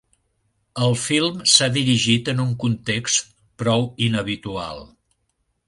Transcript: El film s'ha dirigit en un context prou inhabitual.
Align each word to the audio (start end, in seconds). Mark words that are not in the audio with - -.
El 0.85 0.95
film 1.01 1.43
s'ha 1.55 1.67
dirigit 1.75 2.33
en 2.33 2.41
un 2.45 2.55
context 2.65 3.23
prou 3.65 3.87
inhabitual. 4.09 4.83